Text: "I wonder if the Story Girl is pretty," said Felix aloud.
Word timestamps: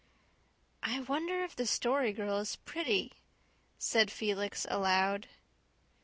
"I 0.81 0.99
wonder 1.01 1.43
if 1.43 1.55
the 1.55 1.67
Story 1.67 2.11
Girl 2.11 2.39
is 2.39 2.55
pretty," 2.55 3.11
said 3.77 4.09
Felix 4.09 4.65
aloud. 4.67 5.27